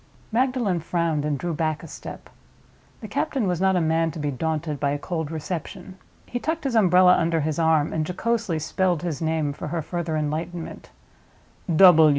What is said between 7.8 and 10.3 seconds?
and jocosely spelled his name for her further